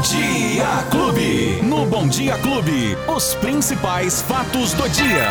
Dia 0.00 0.82
Clube. 0.90 1.60
No 1.62 1.84
Bom 1.84 2.08
Dia 2.08 2.38
Clube, 2.38 2.96
os 3.14 3.34
principais 3.34 4.22
fatos 4.22 4.72
do 4.72 4.88
dia. 4.88 5.26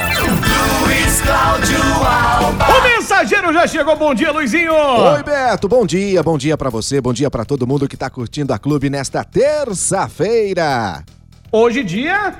Luiz 0.86 1.22
Cláudio 1.22 1.82
Alba. 2.06 2.66
O 2.78 2.84
mensageiro 2.84 3.52
já 3.52 3.66
chegou. 3.66 3.96
Bom 3.96 4.14
dia, 4.14 4.32
Luizinho. 4.32 4.72
Oi, 4.72 5.24
Beto. 5.24 5.68
Bom 5.68 5.88
dia, 5.88 6.22
bom 6.22 6.38
dia 6.38 6.56
pra 6.56 6.70
você, 6.70 7.02
bom 7.02 7.12
dia 7.12 7.32
pra 7.32 7.44
todo 7.44 7.66
mundo 7.66 7.88
que 7.88 7.98
tá 7.98 8.12
curtindo 8.12 8.54
a 8.54 8.60
clube 8.60 8.92
nesta 8.92 9.24
terça-feira. 9.24 11.04
Hoje 11.52 11.84
dia 11.84 12.36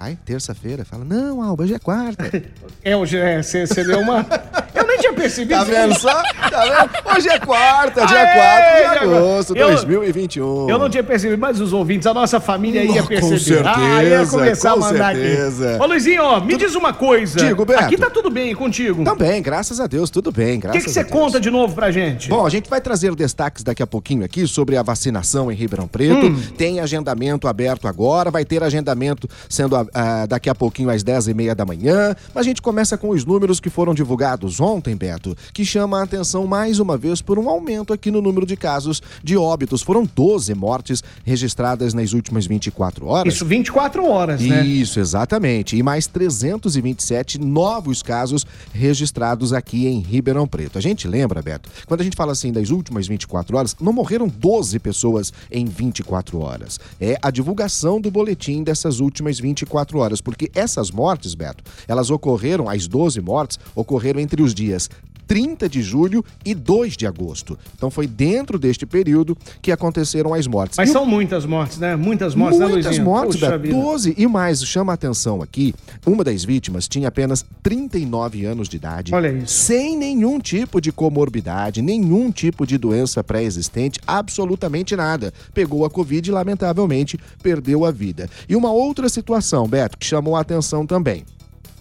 Ai, 0.00 0.16
terça-feira. 0.24 0.84
Fala, 0.84 1.04
não, 1.04 1.42
Alba, 1.42 1.64
hoje 1.64 1.74
é 1.74 1.78
quarta. 1.78 2.30
é 2.82 2.96
hoje 2.96 3.18
é, 3.18 3.42
você 3.42 3.66
deu 3.84 4.00
uma 4.00 4.24
Percebido. 5.18 5.58
Tá 5.58 5.64
vendo 5.64 5.98
só? 5.98 6.22
Tá 6.50 6.62
vendo? 6.64 7.16
Hoje 7.16 7.28
é 7.28 7.38
quarta, 7.38 8.06
dia 8.06 8.18
Aê, 8.18 8.82
4 8.84 9.08
de 9.08 9.14
agosto 9.14 9.54
de 9.54 9.60
Eu- 9.60 9.68
2021. 9.70 10.68
Eu 10.70 10.78
não 10.78 10.88
tinha 10.88 11.02
percebido, 11.02 11.38
mas 11.40 11.60
os 11.60 11.72
ouvintes, 11.72 12.06
a 12.06 12.14
nossa 12.14 12.40
família 12.40 12.82
ia 12.84 13.00
Oh, 13.00 13.02
com 13.02 13.08
perceber. 13.08 13.38
certeza, 13.38 13.70
ah, 13.76 14.04
ia 14.04 14.26
começar 14.26 14.70
com 14.70 14.76
a 14.76 14.80
mandar 14.80 15.14
certeza. 15.14 15.74
aqui. 15.74 15.82
Ô, 15.82 15.86
Luizinho, 15.86 16.22
ó, 16.22 16.40
me 16.40 16.56
diz 16.56 16.74
uma 16.74 16.92
coisa. 16.92 17.38
Digo, 17.38 17.64
Beto. 17.64 17.84
Aqui 17.84 17.96
tá 17.96 18.10
tudo 18.10 18.30
bem 18.30 18.54
contigo. 18.54 19.04
Também, 19.04 19.42
graças 19.42 19.80
a 19.80 19.86
Deus, 19.86 20.10
tudo 20.10 20.30
bem, 20.32 20.58
o 20.58 20.60
graças 20.60 20.80
que 20.82 20.86
que 20.88 20.92
você 20.94 21.00
a 21.00 21.04
conta 21.04 21.40
de 21.40 21.50
novo 21.50 21.74
pra 21.74 21.90
gente? 21.90 22.28
Bom, 22.28 22.46
a 22.46 22.50
gente 22.50 22.68
vai 22.70 22.80
trazer 22.80 23.14
destaques 23.14 23.62
daqui 23.62 23.82
a 23.82 23.86
pouquinho 23.86 24.24
aqui 24.24 24.46
sobre 24.46 24.76
a 24.76 24.82
vacinação 24.82 25.50
em 25.50 25.54
Ribeirão 25.54 25.88
Preto. 25.88 26.26
Hum. 26.26 26.40
Tem 26.56 26.80
agendamento 26.80 27.48
aberto 27.48 27.86
agora, 27.88 28.30
vai 28.30 28.44
ter 28.44 28.62
agendamento 28.62 29.28
sendo 29.48 29.76
ah, 29.76 30.26
daqui 30.26 30.48
a 30.48 30.54
pouquinho 30.54 30.90
às 30.90 31.02
10 31.02 31.28
e 31.28 31.34
meia 31.34 31.54
da 31.54 31.64
manhã. 31.64 32.14
Mas 32.34 32.42
a 32.46 32.48
gente 32.48 32.62
começa 32.62 32.96
com 32.96 33.08
os 33.10 33.24
números 33.24 33.60
que 33.60 33.70
foram 33.70 33.94
divulgados 33.94 34.60
ontem, 34.60 34.94
Beto, 34.96 35.07
que 35.52 35.64
chama 35.64 36.00
a 36.00 36.02
atenção 36.02 36.46
mais 36.46 36.78
uma 36.78 36.96
vez 36.96 37.22
por 37.22 37.38
um 37.38 37.48
aumento 37.48 37.92
aqui 37.92 38.10
no 38.10 38.20
número 38.20 38.46
de 38.46 38.56
casos 38.56 39.02
de 39.22 39.36
óbitos. 39.36 39.82
Foram 39.82 40.04
12 40.04 40.54
mortes 40.54 41.02
registradas 41.24 41.94
nas 41.94 42.12
últimas 42.12 42.46
24 42.46 43.06
horas. 43.06 43.34
Isso 43.34 43.44
24 43.44 44.04
horas, 44.04 44.40
né? 44.40 44.64
Isso, 44.64 45.00
exatamente. 45.00 45.76
E 45.76 45.82
mais 45.82 46.06
327 46.06 47.38
novos 47.38 48.02
casos 48.02 48.46
registrados 48.72 49.52
aqui 49.52 49.86
em 49.86 50.00
Ribeirão 50.00 50.46
Preto. 50.46 50.78
A 50.78 50.80
gente 50.80 51.06
lembra, 51.08 51.42
Beto, 51.42 51.70
quando 51.86 52.00
a 52.00 52.04
gente 52.04 52.16
fala 52.16 52.32
assim 52.32 52.52
das 52.52 52.70
últimas 52.70 53.06
24 53.06 53.56
horas, 53.56 53.76
não 53.80 53.92
morreram 53.92 54.28
12 54.28 54.78
pessoas 54.78 55.32
em 55.50 55.64
24 55.66 56.40
horas. 56.40 56.78
É 57.00 57.18
a 57.22 57.30
divulgação 57.30 58.00
do 58.00 58.10
boletim 58.10 58.62
dessas 58.62 59.00
últimas 59.00 59.38
24 59.38 59.98
horas, 59.98 60.20
porque 60.20 60.50
essas 60.54 60.90
mortes, 60.90 61.34
Beto, 61.34 61.64
elas 61.86 62.10
ocorreram, 62.10 62.68
as 62.68 62.86
12 62.86 63.20
mortes, 63.20 63.58
ocorreram 63.74 64.20
entre 64.20 64.42
os 64.42 64.54
dias 64.54 64.90
30 65.28 65.68
de 65.68 65.82
julho 65.82 66.24
e 66.44 66.54
2 66.54 66.96
de 66.96 67.06
agosto. 67.06 67.56
Então 67.76 67.90
foi 67.90 68.06
dentro 68.06 68.58
deste 68.58 68.86
período 68.86 69.36
que 69.62 69.70
aconteceram 69.70 70.32
as 70.34 70.46
mortes. 70.46 70.78
Mas 70.78 70.88
E 70.88 70.90
o 70.90 70.94
são 70.94 71.06
muitas 71.06 71.44
mortes, 71.44 71.78
né? 71.78 71.94
Muitas 71.94 72.34
mortes, 72.34 72.58
né, 72.58 72.66
Muitas 72.66 72.84
Luizinho? 72.86 73.04
mortes, 73.04 73.40
vida. 73.40 73.58
12 73.68 74.14
e 74.16 74.26
mais. 74.26 74.64
Chama 74.64 74.92
a 74.92 74.94
atenção 74.94 75.42
aqui, 75.42 75.74
uma 76.06 76.24
das 76.24 76.44
vítimas 76.44 76.88
tinha 76.88 77.08
apenas 77.08 77.44
39 77.62 78.44
anos 78.46 78.68
de 78.68 78.76
idade. 78.76 79.14
Olha 79.14 79.28
isso. 79.28 79.52
Sem 79.52 79.96
nenhum 79.96 80.40
tipo 80.40 80.80
de 80.80 80.90
comorbidade, 80.90 81.82
nenhum 81.82 82.30
tipo 82.32 82.66
de 82.66 82.78
doença 82.78 83.22
pré-existente, 83.22 84.00
absolutamente 84.06 84.96
nada. 84.96 85.32
Pegou 85.52 85.84
a 85.84 85.90
Covid 85.90 86.28
e, 86.28 86.32
lamentavelmente, 86.32 87.18
perdeu 87.42 87.84
a 87.84 87.90
vida. 87.90 88.28
E 88.48 88.56
uma 88.56 88.70
outra 88.72 89.08
situação, 89.08 89.68
Beto, 89.68 89.98
que 89.98 90.06
chamou 90.06 90.36
a 90.36 90.40
atenção 90.40 90.86
também. 90.86 91.24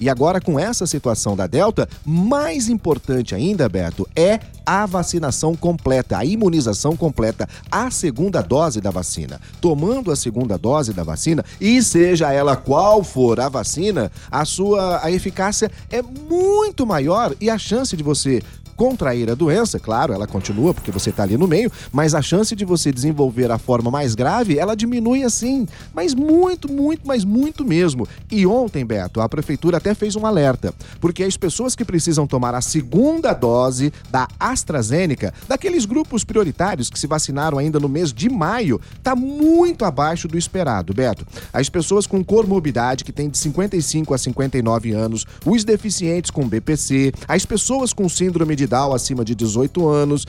E 0.00 0.08
agora 0.08 0.40
com 0.40 0.58
essa 0.58 0.86
situação 0.86 1.36
da 1.36 1.46
Delta, 1.46 1.88
mais 2.04 2.68
importante 2.68 3.34
ainda, 3.34 3.68
Beto, 3.68 4.08
é 4.14 4.40
a 4.66 4.86
vacinação 4.86 5.54
completa, 5.54 6.16
a 6.16 6.24
imunização 6.24 6.96
completa, 6.96 7.48
a 7.70 7.90
segunda 7.90 8.40
dose 8.40 8.80
da 8.80 8.90
vacina. 8.90 9.40
Tomando 9.60 10.10
a 10.10 10.16
segunda 10.16 10.56
dose 10.56 10.92
da 10.92 11.02
vacina, 11.02 11.44
e 11.60 11.82
seja 11.82 12.32
ela 12.32 12.56
qual 12.56 13.04
for 13.04 13.40
a 13.40 13.48
vacina, 13.48 14.10
a 14.30 14.44
sua 14.44 15.04
a 15.04 15.10
eficácia 15.10 15.70
é 15.90 16.00
muito 16.02 16.86
maior 16.86 17.34
e 17.40 17.50
a 17.50 17.58
chance 17.58 17.96
de 17.96 18.02
você 18.02 18.42
contrair 18.76 19.30
a 19.30 19.34
doença, 19.34 19.78
claro, 19.78 20.12
ela 20.12 20.26
continua 20.26 20.74
porque 20.74 20.90
você 20.90 21.10
está 21.10 21.22
ali 21.22 21.36
no 21.36 21.46
meio, 21.46 21.70
mas 21.92 22.14
a 22.14 22.22
chance 22.22 22.54
de 22.54 22.64
você 22.64 22.92
desenvolver 22.92 23.50
a 23.50 23.58
forma 23.58 23.90
mais 23.90 24.14
grave, 24.14 24.58
ela 24.58 24.74
diminui 24.74 25.22
assim, 25.22 25.66
mas 25.94 26.14
muito, 26.14 26.70
muito, 26.70 27.06
mas 27.06 27.24
muito 27.24 27.64
mesmo. 27.64 28.06
E 28.30 28.46
ontem, 28.46 28.84
Beto, 28.84 29.20
a 29.20 29.28
prefeitura 29.28 29.78
até 29.78 29.94
fez 29.94 30.16
um 30.16 30.26
alerta, 30.26 30.74
porque 31.00 31.22
as 31.22 31.36
pessoas 31.36 31.74
que 31.74 31.84
precisam 31.84 32.26
tomar 32.26 32.54
a 32.54 32.60
segunda 32.60 33.32
dose 33.32 33.92
da 34.10 34.28
AstraZeneca, 34.38 35.32
daqueles 35.48 35.84
grupos 35.84 36.24
prioritários 36.24 36.90
que 36.90 36.98
se 36.98 37.06
vacinaram 37.06 37.58
ainda 37.58 37.78
no 37.78 37.88
mês 37.88 38.12
de 38.12 38.28
maio, 38.28 38.80
está 38.96 39.14
muito 39.14 39.84
abaixo 39.84 40.28
do 40.28 40.38
esperado, 40.38 40.92
Beto. 40.92 41.26
As 41.52 41.68
pessoas 41.68 42.06
com 42.06 42.24
comorbidade 42.24 43.04
que 43.04 43.12
têm 43.12 43.28
de 43.28 43.38
55 43.38 44.14
a 44.14 44.18
59 44.18 44.92
anos, 44.92 45.26
os 45.44 45.64
deficientes 45.64 46.30
com 46.30 46.46
BPC, 46.46 47.12
as 47.28 47.44
pessoas 47.44 47.92
com 47.92 48.08
síndrome 48.08 48.56
de 48.56 48.63
acima 48.94 49.24
de 49.24 49.34
18 49.34 49.88
anos, 49.88 50.26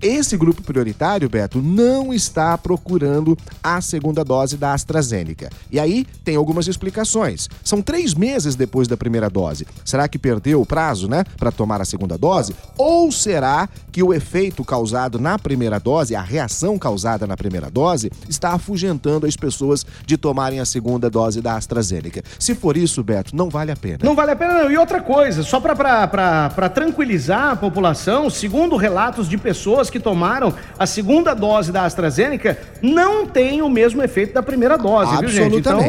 esse 0.00 0.36
grupo 0.36 0.62
prioritário, 0.62 1.28
Beto, 1.28 1.60
não 1.60 2.12
está 2.12 2.56
procurando 2.56 3.36
a 3.62 3.80
segunda 3.82 4.24
dose 4.24 4.56
da 4.56 4.72
AstraZeneca. 4.72 5.50
E 5.70 5.78
aí 5.78 6.06
tem 6.24 6.36
algumas 6.36 6.66
explicações. 6.66 7.48
São 7.62 7.82
três 7.82 8.14
meses 8.14 8.54
depois 8.54 8.88
da 8.88 8.96
primeira 8.96 9.28
dose. 9.28 9.66
Será 9.84 10.08
que 10.08 10.18
perdeu 10.18 10.62
o 10.62 10.66
prazo, 10.66 11.06
né, 11.06 11.22
para 11.36 11.52
tomar 11.52 11.82
a 11.82 11.84
segunda 11.84 12.16
dose? 12.16 12.56
Ou 12.78 13.12
será 13.12 13.68
que 13.92 14.02
o 14.02 14.14
efeito 14.14 14.64
causado 14.64 15.18
na 15.18 15.38
primeira 15.38 15.78
dose, 15.78 16.16
a 16.16 16.22
reação 16.22 16.78
causada 16.78 17.26
na 17.26 17.36
primeira 17.36 17.70
dose, 17.70 18.10
está 18.28 18.52
afugentando 18.52 19.26
as 19.26 19.36
pessoas 19.36 19.84
de 20.06 20.16
tomarem 20.16 20.60
a 20.60 20.64
segunda 20.64 21.10
dose 21.10 21.42
da 21.42 21.56
AstraZeneca? 21.56 22.22
Se 22.38 22.54
for 22.54 22.76
isso, 22.76 23.02
Beto, 23.02 23.36
não 23.36 23.50
vale 23.50 23.70
a 23.70 23.76
pena. 23.76 23.98
Não 24.02 24.14
vale 24.14 24.30
a 24.30 24.36
pena, 24.36 24.62
não. 24.62 24.70
E 24.70 24.78
outra 24.78 25.02
coisa, 25.02 25.42
só 25.42 25.60
para 25.60 26.70
tranquilizar 26.70 27.50
a 27.50 27.56
população, 27.56 28.30
segundo 28.30 28.76
relatos 28.76 29.28
de 29.28 29.36
pessoas 29.36 29.73
pessoas 29.74 29.90
que 29.90 29.98
tomaram 29.98 30.54
a 30.78 30.86
segunda 30.86 31.34
dose 31.34 31.72
da 31.72 31.84
AstraZeneca 31.84 32.56
não 32.80 33.26
têm 33.26 33.60
o 33.60 33.68
mesmo 33.68 34.02
efeito 34.02 34.32
da 34.32 34.42
primeira 34.42 34.78
dose, 34.78 35.16
viu, 35.18 35.28
gente? 35.28 35.56
Então, 35.56 35.80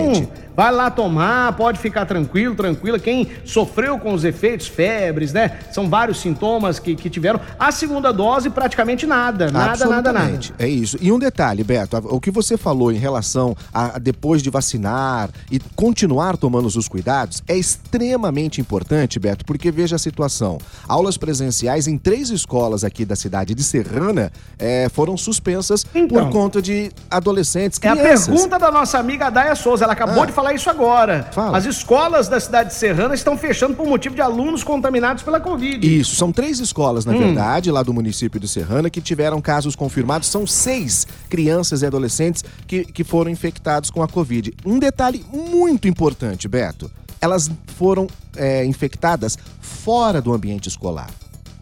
Vai 0.56 0.72
lá 0.72 0.90
tomar, 0.90 1.52
pode 1.58 1.80
ficar 1.80 2.06
tranquilo, 2.06 2.56
tranquila. 2.56 2.98
Quem 2.98 3.28
sofreu 3.44 4.00
com 4.00 4.14
os 4.14 4.24
efeitos, 4.24 4.68
febres, 4.68 5.34
né? 5.34 5.60
São 5.72 5.90
vários 5.90 6.22
sintomas 6.22 6.80
que, 6.80 6.96
que 6.96 7.10
tiveram. 7.10 7.42
A 7.60 7.72
segunda 7.74 8.14
dose, 8.14 8.50
praticamente 8.50 9.06
nada. 9.06 9.52
Nada, 9.52 9.86
nada, 9.86 10.14
nada. 10.14 10.40
É 10.58 10.68
isso. 10.68 10.98
E 11.02 11.12
um 11.12 11.20
detalhe, 11.20 11.62
Beto, 11.64 11.98
o 12.10 12.22
que 12.22 12.32
você 12.32 12.56
falou 12.56 12.92
em 12.92 12.98
relação 12.98 13.56
a 13.74 14.00
depois 14.00 14.42
de 14.42 14.50
vacinar 14.50 15.30
e 15.52 15.60
continuar 15.76 16.38
tomando 16.38 16.68
os 16.68 16.88
cuidados 16.88 17.44
é 17.48 17.58
extremamente 17.58 18.62
importante, 18.62 19.20
Beto, 19.20 19.44
porque 19.44 19.70
veja 19.72 19.98
a 19.98 20.00
situação. 20.00 20.58
Aulas 20.88 21.18
presenciais 21.18 21.86
em 21.86 21.98
três 21.98 22.30
escolas 22.30 22.86
aqui 22.86 23.04
da 23.04 23.16
cidade 23.16 23.54
de 23.54 23.64
Serrana 23.66 24.32
é, 24.58 24.88
foram 24.90 25.18
suspensas 25.18 25.86
então, 25.94 26.08
por 26.08 26.32
conta 26.32 26.62
de 26.62 26.92
adolescentes, 27.10 27.78
crianças. 27.78 28.28
É 28.28 28.32
a 28.32 28.36
pergunta 28.36 28.60
da 28.60 28.72
nossa 28.72 28.98
amiga 28.98 29.30
Daia 29.30 29.56
Souza. 29.56 29.84
Ela 29.84 29.94
acabou 29.94 30.24
ah. 30.24 30.26
de 30.26 30.32
falar 30.32 30.54
isso 30.54 30.70
agora. 30.70 31.30
Fala. 31.32 31.58
As 31.58 31.66
escolas 31.66 32.28
da 32.28 32.40
cidade 32.40 32.70
de 32.70 32.76
Serrana 32.76 33.14
estão 33.14 33.38
fechando 33.38 33.76
por 33.76 33.88
motivo 33.88 34.16
de 34.16 34.22
alunos 34.22 34.64
contaminados 34.64 35.24
pela 35.24 35.40
Covid. 35.40 35.86
Isso, 35.86 36.16
são 36.16 36.32
três 36.32 36.60
escolas, 36.60 37.06
na 37.06 37.14
hum. 37.14 37.18
verdade, 37.18 37.72
lá 37.72 37.84
do 37.84 37.94
município 37.94 38.40
de 38.40 38.48
Serrana, 38.48 38.90
que 38.90 39.02
tiveram 39.02 39.42
casos 39.42 39.76
confirmados. 39.76 40.30
São 40.30 40.48
seis 40.48 41.06
crianças 41.30 41.82
e 41.82 41.86
adolescentes 41.86 42.44
que, 42.68 42.86
que 42.86 43.04
foram 43.04 43.30
infectados 43.30 43.90
com 43.90 44.02
a 44.02 44.08
Covid. 44.08 44.54
Um 44.66 44.80
detalhe 44.80 45.26
muito 45.32 45.88
importante, 45.88 46.48
Beto: 46.48 46.90
elas 47.22 47.50
foram 47.78 48.08
é, 48.36 48.64
infectadas 48.66 49.38
fora 49.60 50.22
do 50.22 50.34
ambiente 50.34 50.70
escolar. 50.70 51.10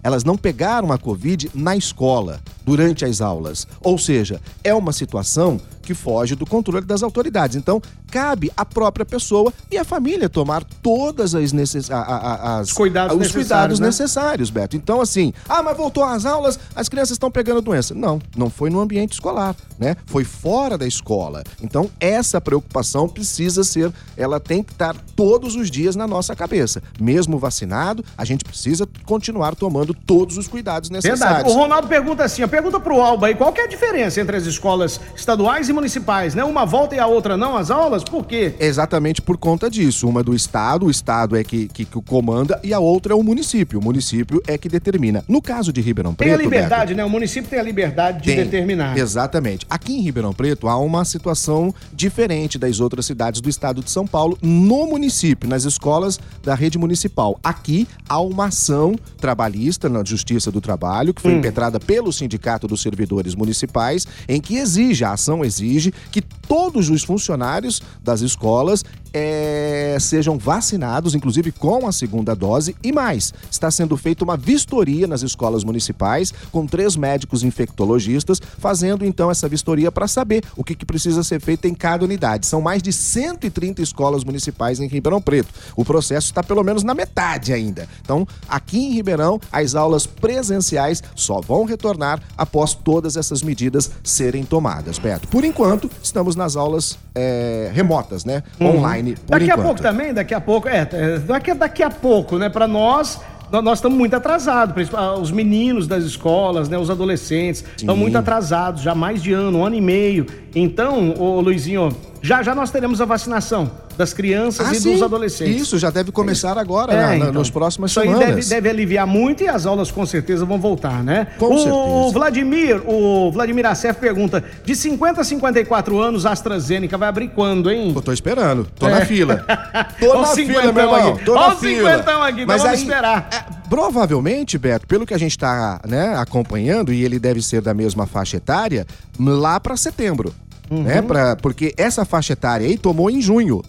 Elas 0.03 0.23
não 0.23 0.37
pegaram 0.37 0.91
a 0.91 0.97
Covid 0.97 1.49
na 1.55 1.75
escola, 1.75 2.41
durante 2.65 3.05
as 3.05 3.21
aulas. 3.21 3.65
Ou 3.81 3.97
seja, 3.97 4.41
é 4.63 4.73
uma 4.73 4.91
situação 4.91 5.59
que 5.83 5.93
foge 5.93 6.35
do 6.35 6.45
controle 6.45 6.85
das 6.85 7.03
autoridades. 7.03 7.55
Então, 7.55 7.81
cabe 8.09 8.51
à 8.55 8.65
própria 8.65 9.05
pessoa 9.05 9.53
e 9.69 9.77
à 9.77 9.83
família 9.83 10.29
tomar 10.29 10.63
todas 10.63 11.35
as, 11.35 11.51
necess... 11.51 11.91
a, 11.91 11.99
a, 11.99 12.59
as... 12.59 12.69
os 12.69 12.73
cuidados, 12.73 13.13
os 13.13 13.19
necessários, 13.19 13.47
cuidados 13.47 13.79
né? 13.79 13.85
necessários, 13.87 14.49
Beto. 14.49 14.75
Então, 14.75 15.01
assim, 15.01 15.33
ah, 15.47 15.61
mas 15.61 15.75
voltou 15.77 16.03
às 16.03 16.25
aulas, 16.25 16.59
as 16.75 16.87
crianças 16.87 17.11
estão 17.11 17.29
pegando 17.29 17.61
doença. 17.61 17.93
Não, 17.93 18.19
não 18.35 18.49
foi 18.49 18.69
no 18.69 18.79
ambiente 18.79 19.13
escolar, 19.13 19.55
né? 19.77 19.95
Foi 20.05 20.23
fora 20.23 20.77
da 20.77 20.87
escola. 20.87 21.43
Então, 21.61 21.89
essa 21.99 22.39
preocupação 22.39 23.09
precisa 23.09 23.63
ser, 23.63 23.91
ela 24.15 24.39
tem 24.39 24.63
que 24.63 24.71
estar 24.71 24.95
todos 25.15 25.55
os 25.55 25.69
dias 25.69 25.95
na 25.95 26.07
nossa 26.07 26.35
cabeça. 26.35 26.81
Mesmo 26.99 27.37
vacinado, 27.37 28.03
a 28.17 28.25
gente 28.25 28.43
precisa 28.43 28.87
continuar 29.05 29.55
tomando 29.55 29.93
todos 29.93 30.37
os 30.37 30.47
cuidados 30.47 30.89
necessários. 30.89 31.37
Verdade. 31.37 31.49
O 31.49 31.53
Ronaldo 31.53 31.87
pergunta 31.87 32.23
assim, 32.23 32.47
pergunta 32.47 32.79
pro 32.79 33.01
Alba 33.01 33.27
aí, 33.27 33.35
qual 33.35 33.51
que 33.51 33.59
é 33.59 33.65
a 33.65 33.67
diferença 33.67 34.21
entre 34.21 34.37
as 34.37 34.45
escolas 34.45 34.99
estaduais 35.15 35.69
e 35.69 35.72
municipais, 35.73 36.35
né? 36.35 36.43
Uma 36.43 36.65
volta 36.65 36.95
e 36.95 36.99
a 36.99 37.07
outra 37.07 37.35
não 37.35 37.57
as 37.57 37.69
aulas? 37.71 38.03
Por 38.03 38.25
quê? 38.25 38.53
Exatamente 38.59 39.21
por 39.21 39.37
conta 39.37 39.69
disso. 39.69 40.07
Uma 40.07 40.23
do 40.23 40.33
estado, 40.33 40.85
o 40.85 40.91
estado 40.91 41.35
é 41.35 41.43
que, 41.43 41.67
que, 41.67 41.85
que 41.85 42.01
comanda 42.03 42.59
e 42.63 42.73
a 42.73 42.79
outra 42.79 43.13
é 43.13 43.15
o 43.15 43.23
município. 43.23 43.79
O 43.79 43.83
município 43.83 44.41
é 44.47 44.57
que 44.57 44.69
determina. 44.69 45.23
No 45.27 45.41
caso 45.41 45.73
de 45.73 45.81
Ribeirão 45.81 46.13
Preto. 46.13 46.29
Tem 46.29 46.33
a 46.33 46.41
liberdade, 46.41 46.93
Beto, 46.93 46.97
né? 46.97 47.05
O 47.05 47.09
município 47.09 47.49
tem 47.49 47.59
a 47.59 47.63
liberdade 47.63 48.21
de 48.21 48.25
tem, 48.27 48.35
determinar. 48.37 48.97
Exatamente. 48.97 49.65
Aqui 49.69 49.93
em 49.93 50.01
Ribeirão 50.01 50.33
Preto 50.33 50.67
há 50.67 50.77
uma 50.77 51.03
situação 51.03 51.73
diferente 51.91 52.57
das 52.57 52.79
outras 52.79 53.05
cidades 53.05 53.41
do 53.41 53.49
estado 53.49 53.83
de 53.83 53.89
São 53.89 54.05
Paulo 54.05 54.37
no 54.41 54.85
município, 54.87 55.49
nas 55.49 55.65
escolas 55.65 56.19
da 56.43 56.55
rede 56.55 56.77
municipal. 56.77 57.39
Aqui 57.43 57.87
há 58.07 58.19
uma 58.21 58.45
ação 58.45 58.95
trabalhista 59.17 59.89
na 59.89 60.03
Justiça 60.03 60.51
do 60.51 60.61
Trabalho, 60.61 61.13
que 61.13 61.21
foi 61.21 61.33
hum. 61.33 61.39
impetrada 61.39 61.79
pelo 61.79 62.13
Sindicato 62.13 62.67
dos 62.67 62.81
Servidores 62.81 63.35
Municipais, 63.35 64.07
em 64.27 64.39
que 64.39 64.57
exige, 64.57 65.03
a 65.03 65.13
ação 65.13 65.43
exige 65.43 65.62
exige 65.63 65.93
que 66.11 66.21
todos 66.21 66.89
os 66.89 67.03
funcionários 67.03 67.81
das 68.03 68.21
escolas 68.21 68.83
é, 69.13 69.97
sejam 69.99 70.37
vacinados, 70.37 71.13
inclusive 71.13 71.51
com 71.51 71.87
a 71.87 71.91
segunda 71.91 72.35
dose, 72.35 72.75
e 72.83 72.91
mais, 72.91 73.33
está 73.49 73.69
sendo 73.69 73.95
feita 73.95 74.23
uma 74.23 74.35
vistoria 74.35 75.07
nas 75.07 75.21
escolas 75.21 75.63
municipais 75.63 76.33
com 76.51 76.65
três 76.65 76.95
médicos 76.95 77.43
infectologistas 77.43 78.39
fazendo 78.57 79.05
então 79.05 79.29
essa 79.29 79.47
vistoria 79.47 79.91
para 79.91 80.07
saber 80.07 80.43
o 80.55 80.63
que, 80.63 80.75
que 80.75 80.85
precisa 80.85 81.23
ser 81.23 81.39
feito 81.39 81.67
em 81.67 81.73
cada 81.73 82.05
unidade. 82.05 82.45
São 82.45 82.61
mais 82.61 82.81
de 82.81 82.91
130 82.91 83.81
escolas 83.81 84.23
municipais 84.23 84.79
em 84.79 84.87
Ribeirão 84.87 85.21
Preto. 85.21 85.53
O 85.75 85.85
processo 85.85 86.27
está 86.27 86.43
pelo 86.43 86.63
menos 86.63 86.83
na 86.83 86.93
metade 86.93 87.53
ainda. 87.53 87.87
Então, 88.01 88.27
aqui 88.47 88.77
em 88.77 88.93
Ribeirão, 88.93 89.39
as 89.51 89.75
aulas 89.75 90.05
presenciais 90.05 91.03
só 91.15 91.41
vão 91.41 91.65
retornar 91.65 92.21
após 92.37 92.73
todas 92.73 93.17
essas 93.17 93.41
medidas 93.41 93.91
serem 94.03 94.43
tomadas, 94.43 94.97
Beto. 94.97 95.27
Por 95.27 95.43
enquanto, 95.43 95.89
estamos 96.01 96.35
nas 96.35 96.55
aulas 96.55 96.97
é, 97.15 97.69
remotas, 97.73 98.25
né? 98.25 98.43
Uhum. 98.59 98.77
Online. 98.77 99.15
daqui 99.27 99.45
enquanto. 99.45 99.59
a 99.59 99.63
pouco 99.63 99.81
também, 99.81 100.13
daqui 100.13 100.33
a 100.33 100.41
pouco, 100.41 100.67
é, 100.67 100.87
é, 100.91 101.19
daqui, 101.19 101.53
daqui 101.53 101.83
a 101.83 101.89
pouco, 101.89 102.37
né? 102.37 102.49
Para 102.49 102.67
nós, 102.67 103.19
nós 103.51 103.77
estamos 103.77 103.97
muito 103.97 104.15
atrasados, 104.15 104.89
os 105.21 105.31
meninos 105.31 105.87
das 105.87 106.03
escolas, 106.03 106.69
né, 106.69 106.77
os 106.77 106.89
adolescentes, 106.89 107.63
estão 107.77 107.95
muito 107.95 108.17
atrasados, 108.17 108.81
já 108.81 108.95
mais 108.95 109.21
de 109.21 109.31
ano, 109.31 109.59
um 109.59 109.65
ano 109.65 109.75
e 109.75 109.81
meio. 109.81 110.25
Então, 110.55 111.13
ô 111.19 111.39
Luizinho, 111.39 111.95
Já 112.25 112.41
já 112.41 112.55
nós 112.55 112.71
teremos 112.71 113.01
a 113.01 113.05
vacinação 113.05 113.69
das 113.97 114.13
crianças 114.13 114.65
Ah, 114.69 114.71
e 114.71 114.79
sim. 114.79 114.93
dos 114.93 115.03
adolescentes. 115.03 115.61
Isso, 115.61 115.77
já 115.77 115.89
deve 115.89 116.09
começar 116.09 116.57
agora, 116.57 116.93
É, 116.93 116.95
na, 117.05 117.15
então. 117.17 117.33
nas 117.33 117.49
próximas 117.49 117.91
Isso 117.91 117.99
aí 117.99 118.07
semanas. 118.07 118.27
deve, 118.35 118.47
deve 118.49 118.69
aliviar 118.69 119.05
muito 119.05 119.43
e 119.43 119.47
as 119.49 119.65
aulas 119.65 119.91
com 119.91 120.05
certeza 120.05 120.45
vão 120.45 120.57
voltar, 120.57 121.03
né? 121.03 121.27
Com 121.37 121.53
o 121.53 121.59
certeza. 121.59 122.13
Vladimir, 122.13 122.81
o 122.89 123.29
Vladimir 123.29 123.65
Assef 123.65 123.99
pergunta: 123.99 124.41
de 124.63 124.73
50 124.73 125.19
a 125.19 125.23
54 125.25 125.99
anos, 125.99 126.25
a 126.25 126.31
AstraZeneca 126.31 126.97
vai 126.97 127.09
abrir 127.09 127.27
quando, 127.27 127.69
hein? 127.69 127.91
Eu 127.93 128.01
tô 128.01 128.13
esperando, 128.13 128.67
tô 128.79 128.87
É. 128.87 128.91
na 128.91 129.05
fila. 129.05 129.45
Tô 129.99 130.19
na 130.21 130.27
fila, 130.27 130.71
meu 130.71 130.83
irmão. 130.83 131.13
aqui. 131.13 131.25
Tô 131.25 131.33
Ó 131.35 131.49
na 131.49 131.55
fila. 131.57 131.89
aqui, 132.27 132.41
então 132.43 132.57
vamos 132.57 132.79
esperar. 132.79 133.27
é, 133.31 133.43
provavelmente, 133.69 134.57
Beto, 134.57 134.87
pelo 134.87 135.05
que 135.05 135.13
a 135.13 135.17
gente 135.17 135.37
tá 135.37 135.81
né, 135.87 136.15
acompanhando, 136.17 136.93
e 136.93 137.03
ele 137.03 137.19
deve 137.19 137.41
ser 137.41 137.61
da 137.61 137.73
mesma 137.73 138.07
faixa 138.07 138.37
etária, 138.37 138.85
lá 139.19 139.59
pra 139.59 139.75
setembro. 139.75 140.33
Uhum. 140.77 140.83
Né, 140.83 141.01
pra, 141.01 141.35
porque 141.35 141.73
essa 141.77 142.03
faixa 142.05 142.33
etária 142.33 142.65
aí 142.67 142.77
tomou 142.77 143.09
em 143.09 143.21
junho. 143.21 143.61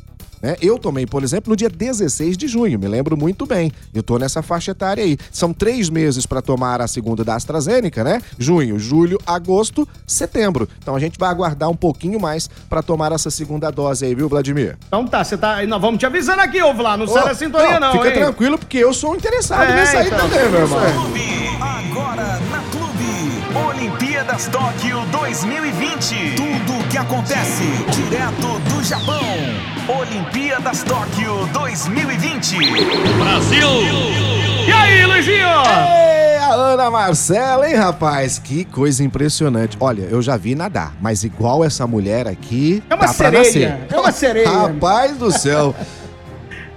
né? 0.42 0.56
Eu 0.60 0.78
tomei, 0.78 1.06
por 1.06 1.22
exemplo, 1.24 1.50
no 1.50 1.56
dia 1.56 1.70
16 1.70 2.36
de 2.36 2.46
junho, 2.46 2.78
me 2.78 2.86
lembro 2.86 3.16
muito 3.16 3.46
bem. 3.46 3.72
Eu 3.94 4.02
tô 4.02 4.18
nessa 4.18 4.42
faixa 4.42 4.72
etária 4.72 5.02
aí. 5.02 5.16
São 5.32 5.52
três 5.54 5.88
meses 5.88 6.26
para 6.26 6.42
tomar 6.42 6.80
a 6.82 6.86
segunda 6.86 7.24
da 7.24 7.34
AstraZeneca, 7.34 8.04
né? 8.04 8.20
Junho, 8.38 8.78
julho, 8.78 9.18
agosto, 9.26 9.88
setembro. 10.06 10.68
Então 10.82 10.94
a 10.94 11.00
gente 11.00 11.18
vai 11.18 11.30
aguardar 11.30 11.70
um 11.70 11.76
pouquinho 11.76 12.20
mais 12.20 12.48
para 12.68 12.82
tomar 12.82 13.10
essa 13.12 13.30
segunda 13.30 13.70
dose 13.70 14.04
aí, 14.04 14.14
viu, 14.14 14.28
Vladimir? 14.28 14.76
Então 14.86 15.06
tá, 15.06 15.24
você 15.24 15.36
tá. 15.38 15.64
Nós 15.66 15.80
vamos 15.80 15.98
te 15.98 16.04
avisando 16.04 16.40
aqui, 16.42 16.62
ô 16.62 16.74
Vlad. 16.74 16.98
Não 17.00 17.06
sai 17.06 17.22
Ó, 17.22 17.26
da 17.26 17.34
sintonia, 17.34 17.80
não, 17.80 17.92
Fica 17.92 18.08
hein? 18.08 18.14
tranquilo, 18.14 18.58
porque 18.58 18.76
eu 18.78 18.92
sou 18.92 19.16
interessado 19.16 19.62
É, 19.62 19.80
nisso 19.80 19.96
aí 19.96 20.06
então. 20.08 20.18
também, 20.28 20.48
meu 20.50 20.60
irmão. 20.60 20.78
Olimpíadas 23.84 24.46
Tóquio 24.48 25.04
2020. 25.12 26.36
Tudo 26.36 26.78
o 26.80 26.88
que 26.88 26.96
acontece 26.96 27.64
direto 27.92 28.58
do 28.70 28.82
Japão. 28.82 29.20
Olimpíadas 30.00 30.82
Tóquio 30.84 31.46
2020. 31.52 32.56
E 34.66 34.72
aí, 34.72 35.04
Luizinho? 35.04 35.36
Ei, 35.36 36.38
a 36.38 36.54
Ana 36.54 36.90
Marcela, 36.90 37.68
hein, 37.68 37.74
rapaz? 37.74 38.38
Que 38.38 38.64
coisa 38.64 39.04
impressionante. 39.04 39.76
Olha, 39.78 40.04
eu 40.04 40.22
já 40.22 40.38
vi 40.38 40.54
nadar, 40.54 40.94
mas 40.98 41.22
igual 41.22 41.62
essa 41.62 41.86
mulher 41.86 42.26
aqui, 42.26 42.82
É 42.88 42.94
uma 42.94 43.08
sereia, 43.08 43.38
nascer. 43.44 43.86
é 43.90 44.00
uma 44.00 44.12
sereia. 44.12 44.48
Rapaz 44.50 45.14
do 45.18 45.30
céu. 45.30 45.74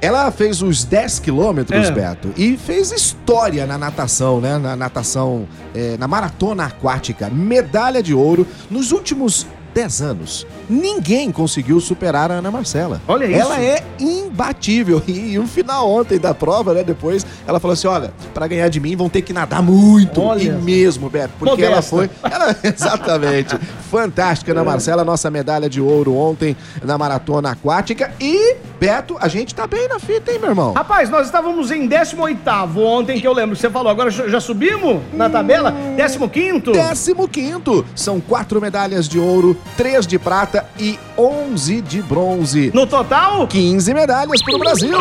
Ela 0.02 0.30
fez 0.32 0.62
os 0.62 0.84
10 0.84 1.20
quilômetros, 1.20 1.88
É. 1.88 1.92
Beto, 1.92 2.32
e 2.38 2.56
fez 2.58 2.92
história 2.92 3.66
na 3.66 3.78
natação, 3.78 4.40
né? 4.40 4.58
Na 4.58 4.76
natação, 4.76 5.48
é, 5.74 5.98
na 5.98 6.08
maratona 6.08 6.66
aquática. 6.66 7.30
Medalha 7.30 8.04
de 8.04 8.14
ouro 8.14 8.46
nos 8.70 8.92
últimos 8.92 9.48
10 9.74 10.02
anos. 10.02 10.48
Ninguém 10.70 11.32
conseguiu 11.32 11.80
superar 11.80 12.32
a 12.32 12.36
Ana 12.36 12.50
Marcela. 12.50 13.00
Olha 13.08 13.26
isso. 13.26 13.40
Ela 13.40 13.62
é 13.62 13.84
imbatível. 14.00 15.02
E, 15.08 15.38
no 15.38 15.46
final 15.48 15.90
ontem 15.90 16.18
da 16.18 16.34
prova, 16.34 16.74
né? 16.74 16.84
Depois, 16.84 17.26
ela 17.48 17.60
falou 17.60 17.74
assim: 17.74 17.88
olha, 17.88 18.12
pra 18.34 18.48
ganhar 18.48 18.70
de 18.70 18.80
mim 18.80 18.96
vão 18.96 19.08
ter 19.08 19.22
que 19.22 19.32
nadar 19.34 19.62
muito. 19.62 20.20
Olha. 20.22 20.42
E 20.42 20.50
mesmo, 20.52 21.10
Beto, 21.10 21.34
porque 21.38 21.52
Modesta. 21.64 21.74
ela 21.74 21.82
foi. 21.84 22.10
Ela, 22.30 22.56
exatamente. 22.64 23.56
Fantástica, 23.88 24.52
Ana 24.52 24.64
Marcela, 24.64 25.04
nossa 25.04 25.32
medalha 25.32 25.70
de 25.70 25.82
ouro 25.82 26.16
ontem 26.16 26.56
na 26.84 26.98
maratona 26.98 27.52
aquática. 27.52 28.12
E, 28.20 28.56
Beto, 28.80 29.18
a 29.20 29.28
gente 29.28 29.56
tá 29.56 29.66
bem 29.66 29.88
na 29.88 30.00
fita, 30.00 30.32
hein, 30.32 30.40
meu 30.40 30.50
irmão? 30.50 30.74
Rapaz, 30.74 31.10
nós 31.10 31.26
estávamos 31.26 31.72
em 31.72 31.88
18 31.88 32.38
ontem, 32.78 33.20
que 33.20 33.28
eu 33.28 33.34
lembro 33.34 33.56
que 33.56 33.62
você 33.62 33.70
falou. 33.70 33.92
Agora 33.92 34.12
já 34.12 34.40
subimos 34.40 35.02
na 35.14 35.30
tabela? 35.30 35.74
15? 35.98 36.72
Décimo 36.72 37.28
quinto. 37.28 37.86
São 37.96 38.20
quatro 38.20 38.62
medalhas 38.62 39.08
de 39.08 39.18
ouro, 39.18 39.58
três 39.76 40.06
de 40.06 40.20
prata 40.20 40.66
e 40.80 41.00
11 41.18 41.82
de 41.82 42.02
bronze. 42.02 42.72
No 42.74 42.86
total? 42.86 43.48
15 43.48 43.94
medalhas 43.94 44.42
para 44.44 44.56
o 44.56 44.60
Brasil. 44.60 44.98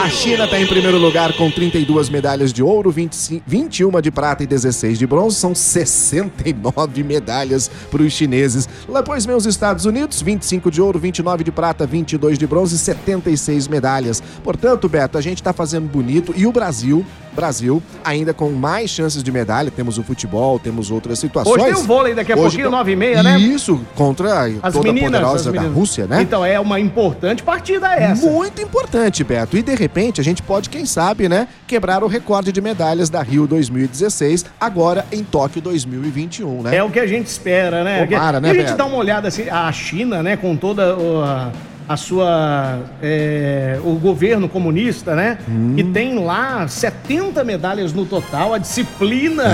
A 0.00 0.08
China 0.08 0.44
está 0.44 0.58
em 0.58 0.66
primeiro 0.66 0.98
lugar 0.98 1.32
com 1.34 1.50
32 1.50 2.08
medalhas 2.08 2.52
de 2.52 2.62
ouro, 2.62 2.90
25, 2.90 3.42
21 3.46 4.00
de 4.00 4.10
prata 4.10 4.42
e 4.42 4.46
16 4.46 4.98
de 4.98 5.06
bronze. 5.06 5.36
São 5.36 5.54
69 5.54 7.02
medalhas 7.02 7.70
para 7.96 8.02
os 8.04 8.12
chineses. 8.12 8.68
Lá, 8.86 9.02
pois 9.02 9.24
vem 9.24 9.34
os 9.34 9.46
Estados 9.46 9.86
Unidos, 9.86 10.20
25 10.20 10.70
de 10.70 10.82
ouro, 10.82 10.98
29 10.98 11.42
de 11.42 11.50
prata, 11.50 11.86
22 11.86 12.38
de 12.38 12.46
bronze, 12.46 12.76
76 12.76 13.68
medalhas. 13.68 14.22
Portanto, 14.44 14.86
Beto, 14.86 15.16
a 15.16 15.20
gente 15.22 15.38
está 15.38 15.52
fazendo 15.52 15.88
bonito 15.88 16.34
e 16.36 16.46
o 16.46 16.52
Brasil, 16.52 17.06
Brasil, 17.36 17.82
ainda 18.02 18.34
com 18.34 18.50
mais 18.50 18.90
chances 18.90 19.22
de 19.22 19.30
medalha. 19.30 19.70
Temos 19.70 19.98
o 19.98 20.02
futebol, 20.02 20.58
temos 20.58 20.90
outras 20.90 21.18
situações. 21.18 21.62
Hoje 21.62 21.74
tem 21.74 21.74
o 21.74 21.86
vôlei 21.86 22.14
daqui 22.14 22.32
a 22.32 22.34
Hoje 22.34 22.56
pouquinho, 22.56 22.70
9 22.70 22.92
e 22.92 22.96
meia, 22.96 23.22
né? 23.22 23.38
Isso, 23.38 23.80
contra 23.94 24.46
As 24.62 24.74
toda 24.74 24.88
a 24.88 24.92
meninas, 24.92 25.20
poderosa 25.20 25.52
da. 25.52 25.62
Rússia, 25.66 26.06
né? 26.06 26.22
Então 26.22 26.44
é 26.44 26.58
uma 26.58 26.80
importante 26.80 27.42
partida 27.42 27.94
essa. 27.94 28.28
Muito 28.28 28.62
importante, 28.62 29.22
Beto. 29.22 29.56
E 29.56 29.62
de 29.62 29.74
repente 29.74 30.20
a 30.20 30.24
gente 30.24 30.42
pode, 30.42 30.70
quem 30.70 30.86
sabe, 30.86 31.28
né, 31.28 31.46
quebrar 31.66 32.02
o 32.02 32.06
recorde 32.06 32.50
de 32.50 32.60
medalhas 32.60 33.10
da 33.10 33.22
Rio 33.22 33.46
2016, 33.46 34.46
agora 34.58 35.04
em 35.12 35.22
Tóquio 35.22 35.60
2021, 35.60 36.62
né? 36.62 36.76
É 36.76 36.82
o 36.82 36.90
que 36.90 36.98
a 36.98 37.06
gente 37.06 37.26
espera, 37.26 37.84
né? 37.84 38.06
Tomara, 38.06 38.40
né, 38.40 38.48
e 38.48 38.50
a 38.50 38.54
gente 38.54 38.64
Beto? 38.64 38.78
dá 38.78 38.86
uma 38.86 38.96
olhada 38.96 39.28
assim, 39.28 39.48
a 39.48 39.70
China, 39.72 40.22
né, 40.22 40.36
com 40.36 40.56
toda 40.56 40.96
a, 40.96 41.50
a 41.88 41.96
sua. 41.96 42.80
é, 43.02 43.78
o 43.84 43.92
governo 43.94 44.48
comunista, 44.48 45.14
né? 45.14 45.38
Hum. 45.48 45.74
Que 45.76 45.84
tem 45.84 46.18
lá 46.18 46.66
70 46.66 47.42
medalhas 47.44 47.92
no 47.92 48.04
total. 48.04 48.54
A 48.54 48.58
disciplina 48.58 49.44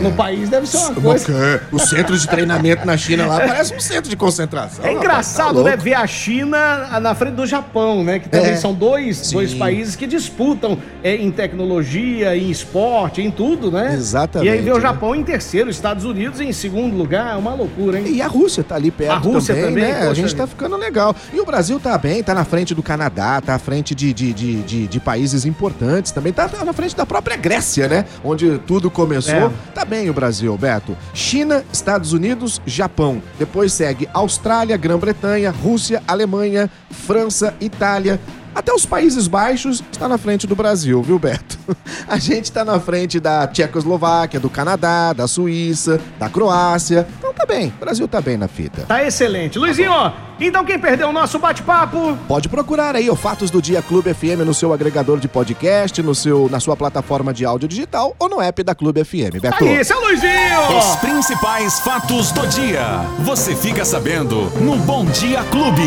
no 0.00 0.12
país 0.12 0.48
deve 0.48 0.66
ser 0.66 0.78
uma 0.78 0.94
coisa. 0.94 1.62
O 1.72 1.78
centro 1.78 2.18
de 2.18 2.26
treinamento 2.28 2.86
na 2.86 2.96
China 2.96 3.26
lá 3.26 3.38
parece 3.40 3.74
um 3.74 3.80
centro 3.80 4.10
de 4.10 4.16
concentração. 4.16 4.84
É 4.84 4.88
rapaz, 4.88 5.04
engraçado, 5.04 5.62
tá 5.62 5.70
né? 5.70 5.76
Ver 5.76 5.94
a 5.94 6.06
China 6.06 7.00
na 7.00 7.14
frente 7.14 7.34
do 7.34 7.46
Japão, 7.46 8.02
né? 8.02 8.18
Que 8.18 8.28
também 8.28 8.52
É. 8.52 8.56
são 8.56 8.72
dois, 8.74 9.18
Sim. 9.18 9.34
dois 9.36 9.54
países 9.54 9.94
que 9.96 10.06
disputam 10.06 10.78
é, 11.02 11.14
em 11.14 11.30
tecnologia, 11.30 12.36
em 12.36 12.50
esporte, 12.50 13.20
em 13.22 13.30
tudo, 13.30 13.70
né? 13.70 13.94
Exatamente, 13.94 14.48
E 14.48 14.52
aí 14.52 14.60
ver 14.62 14.72
o 14.72 14.76
né? 14.76 14.80
Japão 14.80 15.14
em 15.14 15.22
terceiro, 15.22 15.70
Estados 15.70 16.04
Unidos 16.04 16.40
em 16.40 16.52
segundo 16.52 16.96
lugar, 16.96 17.34
é 17.34 17.36
uma 17.36 17.54
loucura, 17.54 17.98
hein? 18.00 18.06
E 18.08 18.20
a 18.22 18.26
Rússia 18.26 18.64
tá 18.64 18.74
ali 18.74 18.90
perto 18.90 19.12
A 19.12 19.16
Rússia 19.16 19.54
também, 19.54 19.68
também, 19.84 19.92
né? 19.92 20.08
A 20.08 20.14
gente 20.14 20.34
tá 20.34 20.46
ficando 20.46 20.76
legal. 20.76 21.14
E 21.32 21.40
o 21.40 21.44
Brasil 21.44 21.75
tá 21.78 21.96
bem, 21.98 22.22
tá 22.22 22.34
na 22.34 22.44
frente 22.44 22.74
do 22.74 22.82
Canadá, 22.82 23.40
tá 23.40 23.54
à 23.54 23.58
frente 23.58 23.94
de, 23.94 24.12
de, 24.12 24.32
de, 24.32 24.62
de, 24.62 24.86
de 24.86 25.00
países 25.00 25.44
importantes 25.44 26.12
também. 26.12 26.32
Tá, 26.32 26.48
tá 26.48 26.64
na 26.64 26.72
frente 26.72 26.96
da 26.96 27.06
própria 27.06 27.36
Grécia, 27.36 27.88
né? 27.88 28.04
Onde 28.24 28.58
tudo 28.66 28.90
começou. 28.90 29.34
É. 29.34 29.50
Tá 29.74 29.84
bem 29.84 30.08
o 30.10 30.14
Brasil, 30.14 30.56
Beto. 30.56 30.96
China, 31.14 31.64
Estados 31.72 32.12
Unidos, 32.12 32.60
Japão. 32.66 33.22
Depois 33.38 33.72
segue 33.72 34.08
Austrália, 34.12 34.76
Grã-Bretanha, 34.76 35.50
Rússia, 35.50 36.02
Alemanha, 36.06 36.70
França, 36.90 37.54
Itália. 37.60 38.20
Até 38.56 38.72
os 38.72 38.86
Países 38.86 39.28
Baixos 39.28 39.84
está 39.92 40.08
na 40.08 40.16
frente 40.16 40.46
do 40.46 40.56
Brasil, 40.56 41.02
viu, 41.02 41.18
Beto? 41.18 41.58
A 42.08 42.16
gente 42.16 42.50
tá 42.50 42.64
na 42.64 42.80
frente 42.80 43.20
da 43.20 43.46
Tchecoslováquia, 43.46 44.40
do 44.40 44.48
Canadá, 44.48 45.12
da 45.12 45.28
Suíça, 45.28 46.00
da 46.18 46.30
Croácia. 46.30 47.06
Tá 47.36 47.44
bem, 47.44 47.68
o 47.68 47.80
Brasil 47.80 48.08
tá 48.08 48.20
bem 48.20 48.36
na 48.38 48.48
fita. 48.48 48.82
Tá 48.88 49.04
excelente. 49.04 49.58
Luizinho, 49.58 49.92
então 50.40 50.64
quem 50.64 50.78
perdeu 50.78 51.08
o 51.10 51.12
nosso 51.12 51.38
bate-papo? 51.38 52.16
Pode 52.26 52.48
procurar 52.48 52.96
aí 52.96 53.10
o 53.10 53.14
Fatos 53.14 53.50
do 53.50 53.60
Dia 53.60 53.82
Clube 53.82 54.12
FM 54.14 54.40
no 54.44 54.54
seu 54.54 54.72
agregador 54.72 55.20
de 55.20 55.28
podcast, 55.28 56.02
no 56.02 56.14
seu, 56.14 56.48
na 56.50 56.58
sua 56.60 56.74
plataforma 56.76 57.34
de 57.34 57.44
áudio 57.44 57.68
digital 57.68 58.16
ou 58.18 58.28
no 58.28 58.40
app 58.40 58.62
da 58.62 58.74
Clube 58.74 59.04
FM, 59.04 59.38
Beto. 59.40 59.62
Aí, 59.64 59.84
seu 59.84 60.00
Luizinho! 60.00 60.78
Os 60.78 60.96
principais 60.96 61.78
fatos 61.80 62.32
do 62.32 62.46
dia. 62.48 63.04
Você 63.20 63.54
fica 63.54 63.84
sabendo 63.84 64.50
no 64.60 64.76
Bom 64.78 65.04
Dia 65.04 65.44
Clube. 65.44 65.82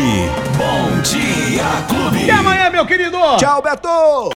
Bom 0.56 1.00
Dia 1.02 1.64
Clube. 1.88 2.26
E 2.26 2.30
amanhã, 2.30 2.70
meu 2.70 2.86
querido? 2.86 3.18
Tchau, 3.38 3.60
Beto! 3.60 4.28